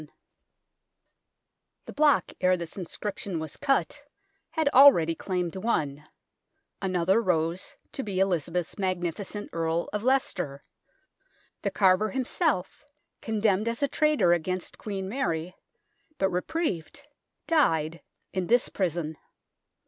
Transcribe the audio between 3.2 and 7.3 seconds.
was cut had already claimed one, another